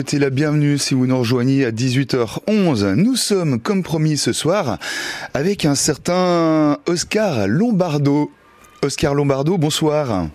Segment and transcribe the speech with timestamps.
[0.00, 2.94] C'était la bienvenue si vous nous rejoignez à 18h11.
[2.94, 4.78] Nous sommes, comme promis ce soir,
[5.34, 8.30] avec un certain Oscar Lombardo.
[8.84, 10.28] Oscar Lombardo, bonsoir.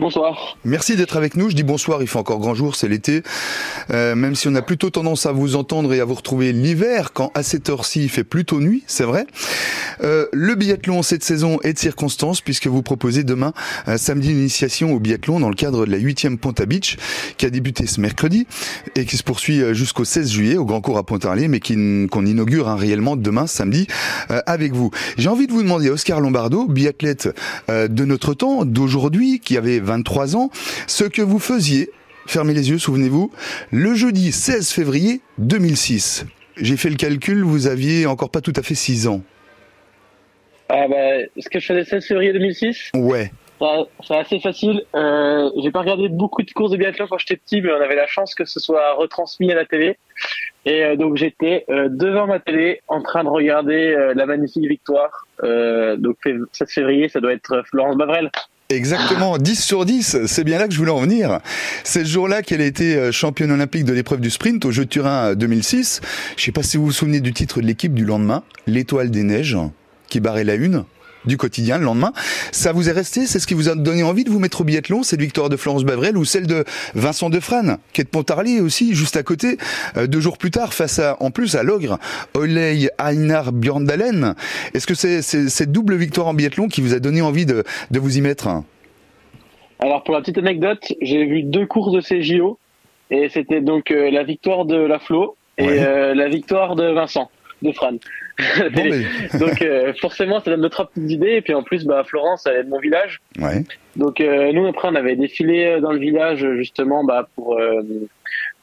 [0.00, 0.56] Bonsoir.
[0.64, 1.50] Merci d'être avec nous.
[1.50, 3.22] Je dis bonsoir, il fait encore grand jour, c'est l'été.
[3.90, 7.12] Euh, même si on a plutôt tendance à vous entendre et à vous retrouver l'hiver,
[7.12, 9.26] quand à cette heure-ci il fait plutôt nuit, c'est vrai.
[10.02, 13.52] Euh, le biathlon cette saison est de circonstance, puisque vous proposez demain,
[13.88, 16.96] euh, samedi, initiation au biathlon dans le cadre de la 8e Ponta Beach,
[17.36, 18.46] qui a débuté ce mercredi
[18.96, 22.24] et qui se poursuit euh, jusqu'au 16 juillet au Grand Cours à Pontarlier, mais qu'on
[22.24, 23.86] inaugure hein, réellement demain, samedi,
[24.30, 24.90] euh, avec vous.
[25.18, 27.28] J'ai envie de vous demander, Oscar Lombardo, biathlète
[27.68, 30.50] de notre temps, d'aujourd'hui, qui avait 23 ans,
[30.86, 31.90] ce que vous faisiez,
[32.26, 33.32] fermez les yeux, souvenez-vous,
[33.72, 36.26] le jeudi 16 février 2006.
[36.56, 39.22] J'ai fait le calcul, vous aviez encore pas tout à fait 6 ans.
[40.68, 43.32] Ah bah, ce que je faisais 16 février 2006 Ouais.
[44.06, 44.82] C'est assez facile.
[44.94, 47.96] Euh, j'ai pas regardé beaucoup de courses de biathlon quand j'étais petit, mais on avait
[47.96, 49.98] la chance que ce soit retransmis à la télé.
[50.64, 54.66] Et euh, donc j'étais euh, devant ma télé en train de regarder euh, la magnifique
[54.66, 55.26] victoire.
[55.42, 56.18] Donc
[56.52, 58.30] 16 février, ça doit être Florence Bavrel.
[58.70, 61.40] Exactement, 10 sur 10, c'est bien là que je voulais en venir.
[61.82, 64.84] C'est ce jour-là qu'elle a été euh, championne olympique de l'épreuve du sprint au Jeux
[64.84, 66.00] de Turin 2006.
[66.36, 69.24] Je sais pas si vous vous souvenez du titre de l'équipe du lendemain, l'étoile des
[69.24, 69.58] neiges,
[70.08, 70.84] qui barrait la une
[71.24, 72.12] du quotidien le lendemain.
[72.52, 73.26] Ça vous est resté?
[73.26, 75.56] C'est ce qui vous a donné envie de vous mettre au biathlon Cette victoire de
[75.56, 79.58] Florence Bavrel ou celle de Vincent Defrane, qui est de Pontarlier aussi, juste à côté,
[79.96, 81.98] euh, deux jours plus tard, face à, en plus à l'ogre,
[82.34, 84.34] Oley Einar Björndalen.
[84.74, 87.98] Est-ce que c'est cette double victoire en biathlon qui vous a donné envie de, de
[87.98, 88.48] vous y mettre?
[89.78, 92.58] Alors pour la petite anecdote, j'ai vu deux courses de ces JO
[93.10, 95.78] et c'était donc euh, la victoire de la Flo et ouais.
[95.80, 97.30] euh, la victoire de Vincent
[97.62, 97.96] de Fran.
[98.72, 101.32] Bon, donc euh, forcément, ça donne deux trois petites idées.
[101.32, 103.20] Et puis en plus, bah, Florence, elle est de mon village.
[103.38, 103.64] Ouais.
[103.96, 107.82] Donc euh, nous après, on avait défilé dans le village justement bah, pour euh,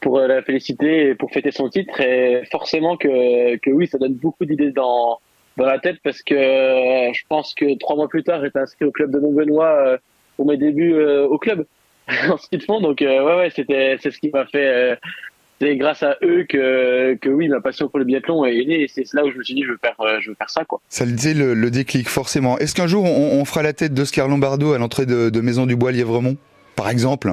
[0.02, 2.00] pour la féliciter et pour fêter son titre.
[2.02, 5.20] Et forcément que que oui, ça donne beaucoup d'idées dans
[5.58, 8.92] dans la tête parce que je pense que trois mois plus tard, j'étais inscrit au
[8.92, 9.98] club de Montbenoît
[10.38, 11.66] pour mes débuts au club
[12.30, 12.82] en ski de fond.
[12.82, 14.98] Donc ouais ouais, c'était c'est ce qui m'a fait
[15.60, 18.88] c'est grâce à eux que, que oui, ma passion pour le biathlon est née et
[18.88, 20.80] c'est là où je me suis dit, je veux faire, je veux faire ça, quoi.
[20.90, 22.58] Ça disait le, le déclic, forcément.
[22.60, 25.66] Est-ce qu'un jour, on, on, fera la tête d'Oscar Lombardo à l'entrée de, de Maison
[25.66, 26.38] du Bois Lièvremont,
[26.76, 27.32] par exemple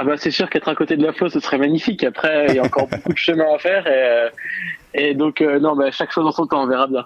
[0.00, 2.04] ah bah c'est sûr qu'être à côté de la flot ce serait magnifique.
[2.04, 4.30] Après il y a encore beaucoup de chemin à faire et,
[4.94, 7.04] et donc euh, non bah, chaque chose en son temps on verra bien.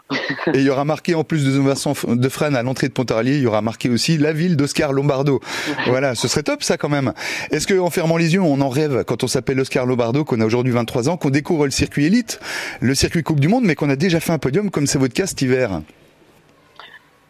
[0.55, 3.34] et il y aura marqué en plus de Vincent de Fresne à l'entrée de Pontarlier,
[3.34, 5.41] il y aura marqué aussi la ville d'Oscar Lombardo.
[5.87, 7.15] voilà, ce serait top ça quand même.
[7.50, 10.41] Est-ce que en fermant les yeux on en rêve quand on s'appelle Oscar Lombardo, qu'on
[10.41, 12.38] a aujourd'hui 23 ans, qu'on découvre le circuit élite,
[12.81, 15.15] le circuit Coupe du Monde, mais qu'on a déjà fait un podium comme c'est votre
[15.15, 15.81] cas cet hiver?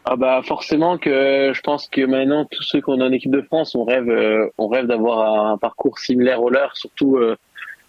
[0.06, 3.40] Ah bah forcément que je pense que maintenant tous ceux qu'on a en équipe de
[3.40, 7.36] France, on rêve, euh, on rêve d'avoir un parcours similaire au leur, surtout euh,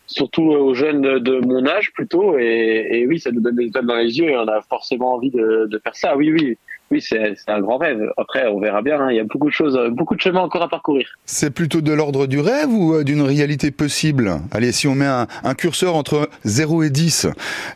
[0.08, 2.38] surtout aux jeunes de, mon âge plutôt.
[2.38, 5.32] Et, oui, ça nous donne des étoiles dans les yeux et on a forcément envie
[5.32, 6.16] de, faire ça.
[6.16, 6.58] Oui, oui,
[6.90, 8.00] oui, c'est un grand rêve.
[8.16, 9.00] Après, on verra bien.
[9.00, 9.12] Hein.
[9.12, 11.10] Il y a beaucoup de choses, beaucoup de chemin encore à parcourir.
[11.26, 14.40] C'est plutôt de l'ordre du rêve ou d'une réalité possible?
[14.52, 17.28] Allez, si on met un, un, curseur entre 0 et 10,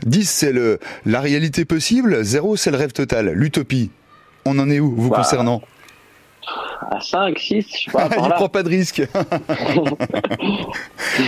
[0.06, 0.54] 10 c'est
[1.06, 3.90] la réalité possible, 0 c'est le rêve total, l'utopie.
[4.50, 5.62] On en est où, vous bah, concernant?
[6.90, 8.10] À 5, 6, je sais pas.
[8.18, 9.04] Il ne prend pas de risque.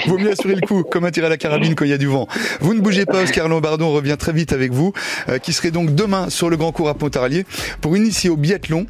[0.07, 2.27] Vaut mieux assurer le coup, comme à la carabine quand il y a du vent.
[2.61, 4.91] Vous ne bougez pas, Oscar Lombardo, on revient très vite avec vous,
[5.29, 7.45] euh, qui serait donc demain sur le Grand Cours à Pontarlier
[7.79, 8.87] pour initier au biathlon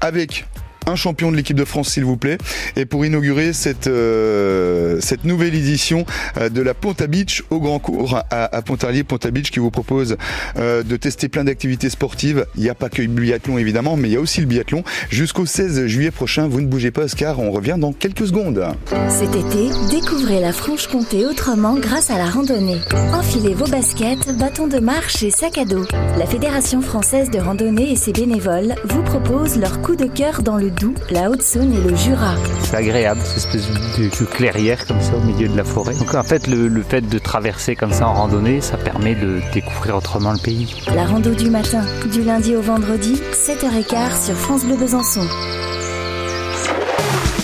[0.00, 0.44] avec
[0.86, 2.38] un champion de l'équipe de France s'il vous plaît.
[2.76, 6.04] Et pour inaugurer cette euh, cette nouvelle édition
[6.38, 9.04] euh, de la Ponta Beach au Grand Cours à, à Pontarlier.
[9.04, 10.16] Ponta Beach qui vous propose
[10.56, 12.46] euh, de tester plein d'activités sportives.
[12.56, 14.84] Il n'y a pas que le biathlon évidemment mais il y a aussi le biathlon.
[15.10, 17.38] Jusqu'au 16 juillet prochain vous ne bougez pas Oscar.
[17.38, 18.64] On revient dans quelques secondes.
[19.08, 22.78] Cet été découvrez la Franche-Comté autrement grâce à la randonnée.
[23.12, 25.86] Enfilez vos baskets bâtons de marche et sacs à dos.
[26.18, 30.56] La Fédération française de randonnée et ses bénévoles vous proposent leur coup de cœur dans
[30.56, 32.34] le Doubs, la Haute-Saône et le Jura.
[32.64, 35.94] C'est agréable, cette espèce de, de, clairière comme ça au milieu de la forêt.
[35.94, 39.40] Donc en fait, le, le, fait de traverser comme ça en randonnée, ça permet de
[39.52, 40.82] découvrir autrement le pays.
[40.94, 45.26] La rando du matin, du lundi au vendredi, 7h15 sur France Bleu Besançon.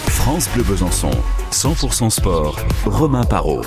[0.08, 1.10] France Bleu Besançon,
[1.52, 3.62] 100% sport, Romain Parot.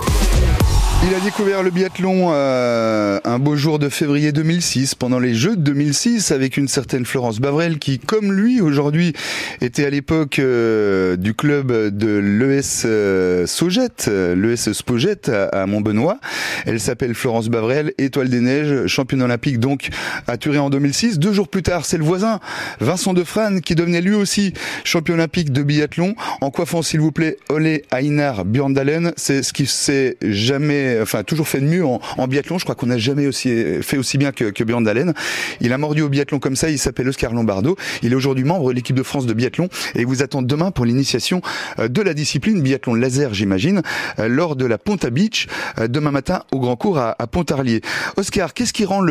[1.03, 5.55] Il a découvert le biathlon euh, un beau jour de février 2006, pendant les Jeux
[5.55, 9.13] de 2006, avec une certaine Florence Bavrel, qui, comme lui, aujourd'hui,
[9.61, 16.19] était à l'époque euh, du club de l'ES euh, Soget, l'ES Spoget à, à Montbenoît.
[16.67, 19.89] Elle s'appelle Florence Bavrel, étoile des neiges, championne olympique donc
[20.27, 21.17] à Turin en 2006.
[21.17, 22.39] Deux jours plus tard, c'est le voisin,
[22.79, 24.53] Vincent Defrane, qui devenait lui aussi
[24.83, 29.13] champion olympique de biathlon, en coiffant, s'il vous plaît, Ole Einar Björndalen.
[29.17, 32.57] C'est ce qui s'est jamais enfin toujours fait de mieux en, biathlon.
[32.57, 35.13] Je crois qu'on n'a jamais aussi fait aussi bien que, que Björn Dalen.
[35.59, 36.69] Il a mordu au biathlon comme ça.
[36.69, 37.75] Il s'appelle Oscar Lombardo.
[38.03, 40.85] Il est aujourd'hui membre de l'équipe de France de biathlon et vous attend demain pour
[40.85, 41.41] l'initiation
[41.79, 43.81] euh, de la discipline biathlon laser, j'imagine,
[44.19, 45.47] euh, lors de la Ponta Beach
[45.79, 47.81] euh, demain matin au Grand Cours à, Pontarlier.
[48.17, 49.01] Oscar, qu'est-ce qui rend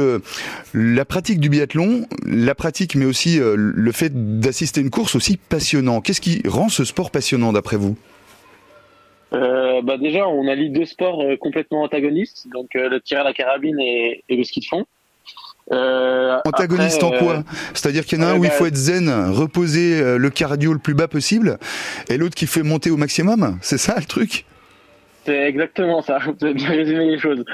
[0.75, 6.01] la pratique du biathlon, la pratique, mais aussi le fait d'assister une course aussi passionnant?
[6.01, 7.97] Qu'est-ce qui rend ce sport passionnant d'après vous?
[9.33, 13.25] Euh, bah déjà, on allie deux sports euh, complètement antagonistes, donc euh, le tir à
[13.25, 14.85] la carabine et, et le ski de fond.
[15.73, 17.45] Euh, Antagoniste en quoi
[17.75, 20.73] C'est-à-dire qu'il y en a un où il bah, faut être zen, reposer le cardio
[20.73, 21.59] le plus bas possible,
[22.09, 23.59] et l'autre qui fait monter au maximum.
[23.61, 24.45] C'est ça le truc?
[25.25, 26.19] C'est exactement ça.
[26.25, 27.45] Vous avez bien résumé les choses.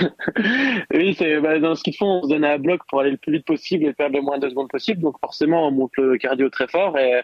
[0.94, 3.10] oui, c'est bah, dans le ski de fond, on se donne à bloc pour aller
[3.10, 5.00] le plus vite possible et perdre le moins de secondes possible.
[5.00, 7.22] Donc forcément, on monte le cardio très fort et,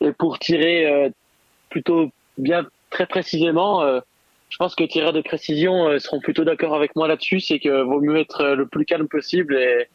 [0.00, 1.12] et pour tirer
[1.70, 4.00] plutôt bien très précisément, euh,
[4.48, 7.58] je pense que les tireurs de précision euh, seront plutôt d'accord avec moi là-dessus, c'est
[7.58, 9.88] que vaut mieux être euh, le plus calme possible et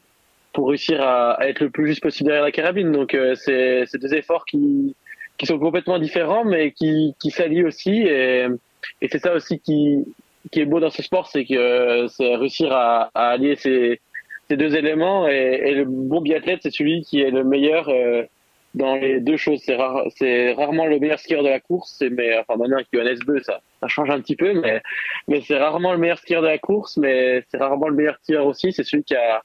[0.53, 2.91] pour réussir à, être le plus juste possible derrière la carabine.
[2.91, 4.95] Donc c'est deux efforts qui,
[5.43, 8.03] sont complètement différents, mais qui, qui s'allient aussi.
[8.03, 8.45] Et,
[9.09, 10.05] c'est ça aussi qui,
[10.53, 13.99] est beau dans ce sport, c'est que c'est réussir à, à allier ces,
[14.51, 15.27] deux éléments.
[15.27, 17.89] Et, le bon biathlète, c'est celui qui est le meilleur
[18.73, 19.61] dans les deux choses.
[19.65, 21.95] C'est rare, c'est rarement le meilleur skieur de la course.
[21.97, 24.81] C'est mais enfin maintenant avec Johannes Beu, ça, ça change un petit peu, mais
[25.27, 28.45] mais c'est rarement le meilleur skieur de la course, mais c'est rarement le meilleur skieur
[28.45, 28.71] aussi.
[28.71, 29.41] C'est celui qui a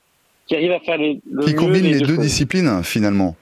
[0.48, 3.36] qui arrive à faire les le qui combine les, deux, disciplines finalement.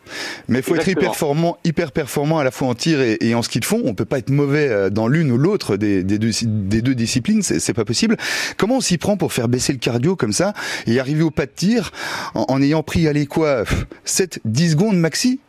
[0.48, 3.34] Mais il faut être hyper performant, hyper performant à la fois en tir et, et,
[3.36, 3.80] en ski de fond.
[3.84, 6.96] On peut pas être mauvais euh, dans l'une ou l'autre des, des, deux, des deux
[6.96, 8.16] disciplines, c'est pas possible.
[8.56, 10.52] Comment on s'y prend pour faire baisser le cardio comme ça
[10.88, 11.92] et arriver au pas de tir
[12.34, 13.62] en, en ayant pris allez quoi
[14.04, 15.40] 7 10 secondes maxi?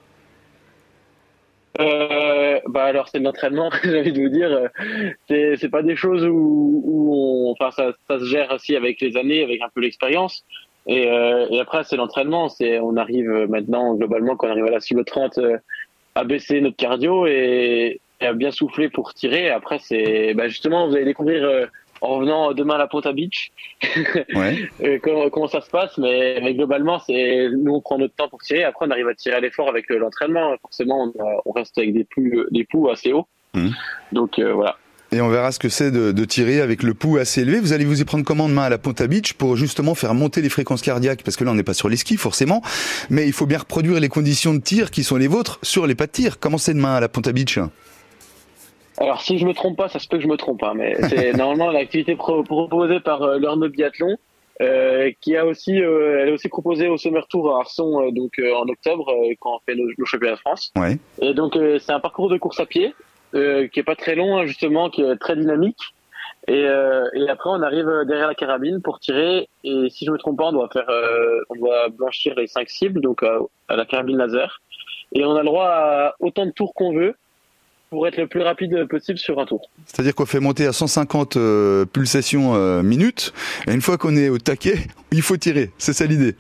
[1.80, 4.70] Euh, bah alors c'est l'entraînement, j'ai envie de vous dire.
[5.28, 9.02] C'est c'est pas des choses où, où on, enfin ça, ça se gère aussi avec
[9.02, 10.44] les années, avec un peu l'expérience.
[10.88, 12.50] Et, euh, et après c'est l'entraînement.
[12.50, 15.58] C'est on arrive maintenant globalement quand on arrive à la cible 30 euh,
[16.16, 19.50] à baisser notre cardio et, et, à bien souffler pour tirer.
[19.50, 21.66] Après c'est bah justement vous allez découvrir euh,
[22.02, 23.52] en venant demain à la Ponta Beach
[24.36, 24.70] ouais.
[24.84, 28.30] Euh, comment, comment, ça se passe mais, mais globalement c'est nous on prend notre temps
[28.30, 31.78] pour tirer après on arrive à tirer à l'effort avec l'entraînement forcément on, on, reste
[31.78, 33.70] avec des pouls des pouls assez hauts mmh.
[34.12, 34.78] donc euh, voilà
[35.12, 37.62] et on verra ce que c'est de, de, tirer avec le pouls assez élevé.
[37.62, 40.42] Vous allez vous y prendre comment demain à la Ponta Beach pour justement faire monter
[40.42, 41.24] les fréquences cardiaques?
[41.24, 42.62] Parce que là, on n'est pas sur les skis forcément,
[43.10, 45.96] mais il faut bien reproduire les conditions de tir qui sont les vôtres sur les
[45.96, 46.40] pas de tir.
[46.40, 47.58] Comment c'est demain à la Ponta Beach?
[48.98, 50.96] Alors si je me trompe pas, ça se peut que je me trompe pas, mais
[51.10, 54.18] c'est normalement l'activité proposée par euh, l'Orno Biathlon,
[54.62, 58.12] euh, qui a aussi, euh, elle est aussi proposée au Summer Tour à Arson euh,
[58.12, 60.72] donc euh, en octobre quand on fait le, le championnat de France.
[60.76, 60.98] Ouais.
[61.22, 62.94] Et donc c'est un parcours de course à pied
[63.34, 65.78] qui est pas très long hein, justement, qui est très dynamique.
[66.48, 69.48] Et, et, après on arrive derrière la carabine pour tirer.
[69.64, 70.90] Et si je me trompe pas, on doit faire,
[71.50, 73.22] on doit blanchir les cinq cibles donc
[73.68, 74.62] à la carabine laser.
[75.14, 77.16] Et on a le droit à autant de tours qu'on veut
[77.90, 79.70] pour être le plus rapide possible sur un tour.
[79.86, 83.34] C'est-à-dire qu'on fait monter à 150 euh, pulsations euh, minutes,
[83.68, 84.78] et une fois qu'on est au taquet,
[85.12, 85.72] il faut tirer.
[85.78, 86.36] C'est ça l'idée.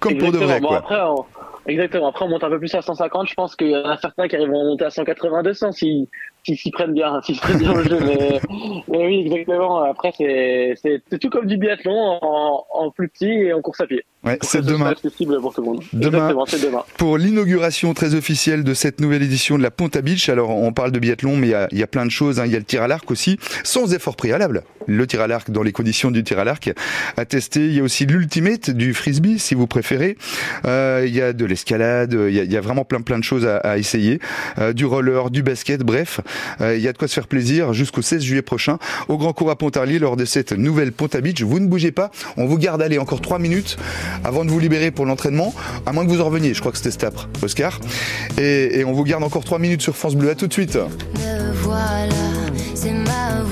[0.00, 0.32] Comme Exactement.
[0.32, 0.60] pour de vrai.
[0.60, 0.78] Bon, quoi.
[0.78, 1.24] Après, on...
[1.68, 2.08] Exactement.
[2.08, 3.28] Après, on monte un peu plus à 150.
[3.28, 6.08] Je pense qu'il y en a certains qui arrivent à monter à 180, 200 si
[6.44, 7.98] s'ils s'y prennent bien, s'ils prennent bien au jeu.
[8.00, 8.40] Mais,
[8.88, 9.82] mais, oui, exactement.
[9.82, 14.04] Après, c'est tout comme du biathlon en, en, plus petit et en course à pied.
[14.26, 14.86] Ouais, c'est demain.
[14.90, 15.82] accessible pour tout le monde.
[15.92, 16.84] Demain, demain.
[16.98, 20.28] Pour l'inauguration très officielle de cette nouvelle édition de la Ponta Beach.
[20.28, 22.40] Alors, on parle de biathlon, mais il y a, il y a plein de choses.
[22.40, 22.46] Hein.
[22.46, 24.64] Il y a le tir à l'arc aussi, sans effort préalable.
[24.88, 26.72] Le tir à l'arc dans les conditions du tir à l'arc
[27.16, 27.66] à tester.
[27.66, 30.16] Il y a aussi l'ultimate du frisbee, si vous préférez.
[30.64, 32.12] Euh, il y a de l'escalade.
[32.12, 34.20] Il, il, y a vraiment plein plein de choses à, à essayer.
[34.58, 36.20] Euh, du roller, du basket, bref.
[36.60, 38.78] Euh, il y a de quoi se faire plaisir jusqu'au 16 juillet prochain
[39.08, 41.42] au Grand Cours à Pontarlier lors de cette nouvelle Ponta Beach.
[41.42, 42.10] Vous ne bougez pas.
[42.36, 43.76] On vous garde aller encore 3 minutes
[44.24, 45.54] avant de vous libérer pour l'entraînement,
[45.84, 46.54] à moins que vous en reveniez.
[46.54, 47.80] Je crois que c'était Stapre, Oscar.
[48.38, 50.30] Et, on vous garde encore 3 minutes sur France Bleu.
[50.30, 50.78] À tout de suite.
[51.62, 52.14] Voilà,
[52.74, 53.42] c'est ma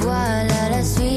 [0.70, 1.13] la suite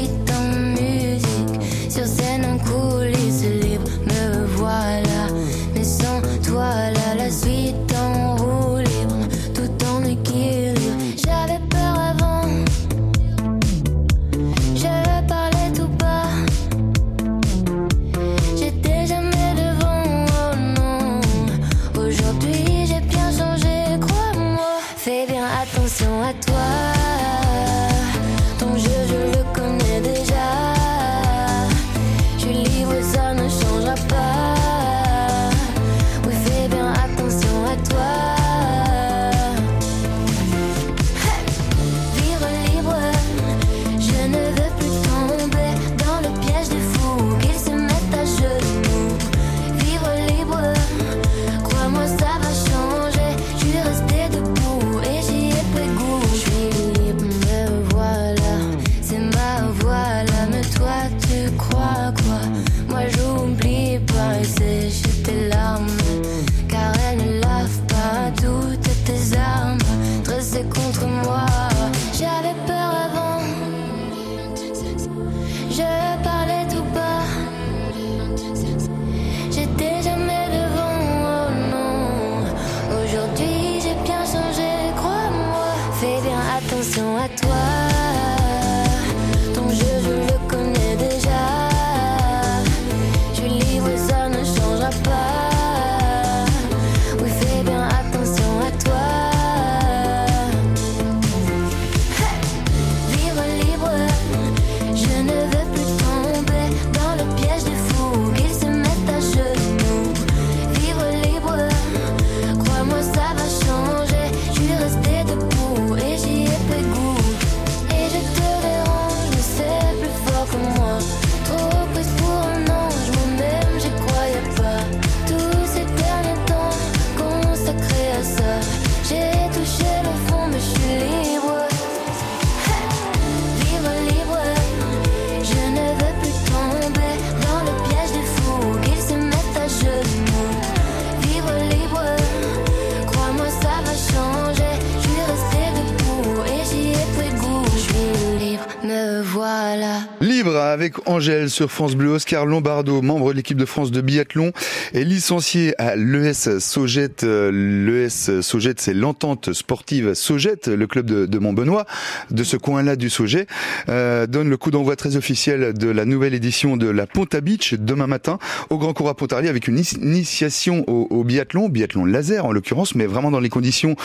[151.18, 154.52] Angèle sur France Bleu, Oscar Lombardo, membre de l'équipe de France de biathlon,
[154.94, 157.24] est licencié à l'ES Soget.
[157.24, 161.86] L'ES Soget, c'est l'entente sportive Soget, le club de, de Montbenoît,
[162.30, 163.48] de ce coin-là du Soget,
[163.88, 167.74] euh, donne le coup d'envoi très officiel de la nouvelle édition de la Ponta Beach
[167.74, 168.38] demain matin
[168.70, 173.06] au Grand Cours à Pontarlier avec une initiation au, biathlon, biathlon laser en l'occurrence, mais
[173.06, 173.96] vraiment dans les conditions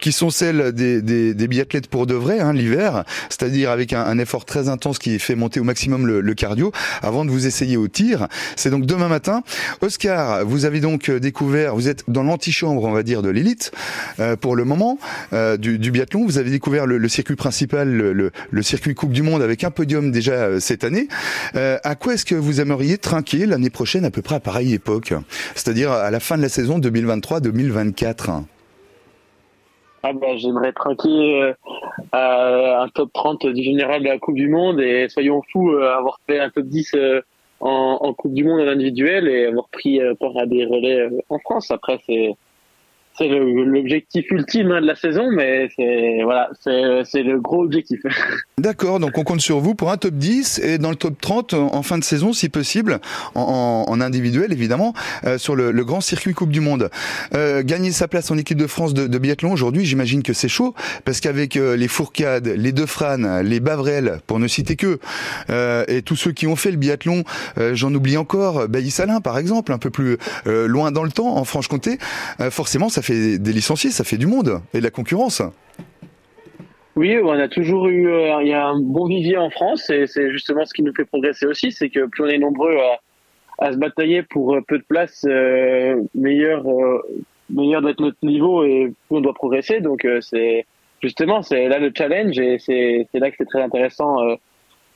[0.00, 4.70] qui sont celles des, biathlètes pour de vrai, hein, l'hiver, c'est-à-dire avec un, effort très
[4.70, 6.61] intense qui fait monter au maximum le cardio
[7.02, 8.28] avant de vous essayer au tir.
[8.56, 9.42] C'est donc demain matin.
[9.80, 13.72] Oscar, vous avez donc découvert, vous êtes dans l'antichambre, on va dire, de l'élite
[14.20, 14.98] euh, pour le moment
[15.32, 16.24] euh, du, biathlon.
[16.24, 20.32] Vous avez découvert le, circuit principal, le, circuit Coupe du Monde avec un podium déjà
[20.32, 21.08] euh, cette année.
[21.56, 24.74] Euh, à quoi est-ce que vous aimeriez trinquer l'année prochaine à peu près à pareille
[24.74, 25.14] époque,
[25.54, 28.42] c'est-à-dire à la fin de la saison 2023-2024
[30.02, 31.54] ah bah, J'aimerais trinquer
[32.14, 35.96] euh, un top 30 du général de la Coupe du Monde et soyons fous, euh,
[35.96, 37.20] avoir fait un top 10 euh,
[37.60, 41.38] en, en, Coupe du Monde en individuel et avoir pris part à des relais en
[41.38, 41.70] France.
[41.70, 42.34] Après, c'est
[43.18, 45.82] c'est l'objectif ultime hein, de la saison, mais c'est
[47.22, 48.00] le gros objectif.
[48.58, 51.54] D'accord, donc on compte sur vous pour un top 10 et dans le top 30
[51.54, 53.00] en fin de saison, si possible,
[53.34, 56.90] en, en individuel évidemment, euh, sur le, grand circuit Coupe du Monde.
[57.34, 60.74] Euh, gagner sa place en équipe de France de, biathlon aujourd'hui, j'imagine que c'est chaud,
[61.04, 64.98] parce qu'avec euh, les Fourcades, les Defrane, les Bavrel, pour ne citer que,
[65.50, 67.24] euh, et tous ceux qui ont fait le biathlon,
[67.72, 71.44] j'en oublie encore, Bailly Salin par exemple, un peu plus loin dans le temps, en
[71.44, 71.98] Franche-Comté,
[72.50, 75.42] forcément ça fait des licenciés, ça fait du monde et de la concurrence.
[76.94, 78.10] Oui, on a toujours eu,
[78.42, 81.06] il y a un bon vivier en France et c'est justement ce qui nous fait
[81.06, 82.76] progresser aussi, c'est que plus on est nombreux
[83.58, 87.00] à, se batailler pour peu de place, euh, meilleur, euh,
[87.48, 89.80] meilleur d'être notre niveau et plus on doit progresser.
[89.80, 90.66] Donc c'est
[91.02, 94.16] justement c'est là le challenge et c'est là que c'est très intéressant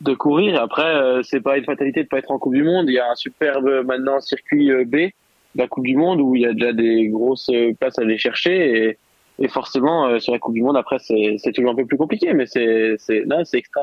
[0.02, 0.60] de courir.
[0.60, 2.86] Après, c'est pas une fatalité de pas être en Coupe du Monde.
[2.88, 5.12] Il y a un superbe maintenant circuit B
[5.56, 8.88] la Coupe du Monde où il y a déjà des grosses places à aller chercher
[8.88, 8.98] et,
[9.38, 12.32] et forcément euh, sur la Coupe du Monde après c'est toujours un peu plus compliqué
[12.34, 12.96] mais c'est
[13.26, 13.82] là c'est extra.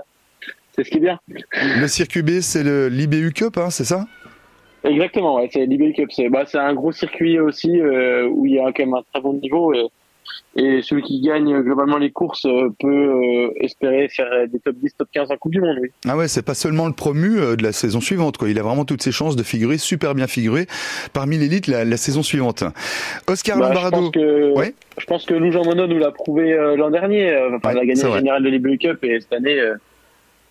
[0.76, 1.20] C'est ce qui est bien.
[1.28, 4.08] Le circuit B c'est le l'IBU Cup hein, c'est ça?
[4.84, 6.10] Exactement ouais c'est l'IBU Cup.
[6.12, 9.04] C'est bah, c'est un gros circuit aussi euh, où il y a quand même un
[9.12, 9.88] très bon niveau et
[10.56, 12.46] et celui qui gagne globalement les courses
[12.80, 15.90] peut euh, espérer faire des top 10, top 15 en Coupe du Monde, oui.
[16.08, 18.50] Ah ouais, c'est pas seulement le promu euh, de la saison suivante, quoi.
[18.50, 20.68] Il a vraiment toutes ses chances de figurer, super bien figurer,
[21.12, 22.64] parmi l'élite la, la, saison suivante.
[23.28, 23.98] Oscar bah, Lombardo.
[23.98, 24.76] Je pense que, ouais.
[25.00, 27.36] je pense que Lou Jean Monod nous l'a prouvé euh, l'an dernier.
[27.56, 29.60] Enfin, ouais, il a gagné le général de l'Ibu Cup et cette année,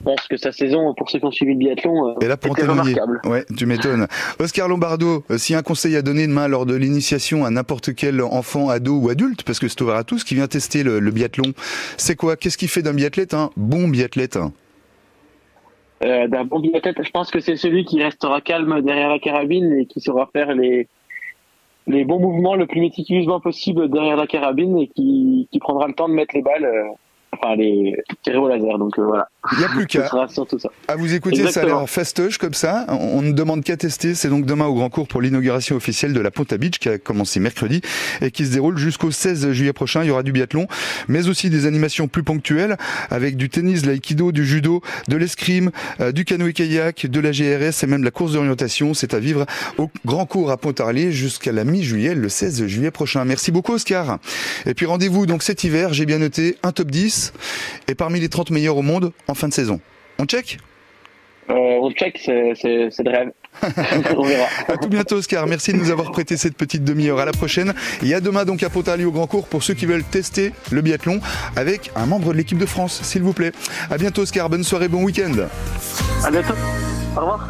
[0.02, 2.66] pense que sa saison, pour ceux qui ont suivi le biathlon, et là, pour était
[2.66, 3.20] remarquable.
[3.24, 4.06] Ouais, tu m'étonnes.
[4.38, 8.68] Oscar Lombardo, si un conseil à donner demain lors de l'initiation à n'importe quel enfant,
[8.68, 11.52] ado ou adulte, parce que c'est ouvert à tous, qui vient tester le, le biathlon,
[11.96, 12.36] c'est quoi?
[12.36, 14.38] Qu'est-ce qui fait d'un biathlète un bon biathlète?
[16.04, 19.72] Euh, D'un bon biathlète, je pense que c'est celui qui restera calme derrière la carabine
[19.72, 20.88] et qui saura faire les
[21.88, 25.94] les bons mouvements le plus méticuleusement possible derrière la carabine et qui, qui prendra le
[25.94, 26.64] temps de mettre les balles.
[26.64, 26.88] Euh
[27.34, 28.78] enfin les tirer au laser.
[28.78, 29.28] Donc euh, voilà.
[29.50, 30.08] Il n'y a plus qu'à.
[30.88, 31.50] À vous écouter, Exactement.
[31.52, 32.86] ça a l'air fastoche comme ça.
[32.88, 34.14] On ne demande qu'à tester.
[34.14, 36.98] C'est donc demain au Grand Cours pour l'inauguration officielle de la Ponta Beach qui a
[36.98, 37.80] commencé mercredi
[38.20, 40.02] et qui se déroule jusqu'au 16 juillet prochain.
[40.04, 40.68] Il y aura du biathlon,
[41.08, 42.76] mais aussi des animations plus ponctuelles
[43.10, 45.70] avec du tennis, de l'aïkido, du judo, de l'escrime,
[46.00, 48.94] euh, du canoë-kayak, de la GRS et même la course d'orientation.
[48.94, 49.46] C'est à vivre
[49.78, 53.24] au Grand Cours à Pontarlier jusqu'à la mi-juillet, le 16 juillet prochain.
[53.24, 54.18] Merci beaucoup Oscar.
[54.66, 57.32] Et puis rendez-vous donc cet hiver, j'ai bien noté un top 10
[57.88, 59.80] et parmi les 30 meilleurs au monde en fin de saison.
[60.18, 60.58] On check
[61.50, 63.32] euh, On check, c'est le rêve.
[64.16, 64.46] on verra.
[64.68, 67.18] À tout bientôt Oscar, merci de nous avoir prêté cette petite demi-heure.
[67.18, 67.74] À la prochaine.
[68.02, 70.80] Et à demain donc à Pontarlier au Grand Cours pour ceux qui veulent tester le
[70.82, 71.20] biathlon
[71.56, 73.52] avec un membre de l'équipe de France, s'il vous plaît.
[73.90, 75.32] À bientôt Oscar, bonne soirée, bon week-end.
[76.24, 76.54] À bientôt.
[77.16, 77.40] Au revoir.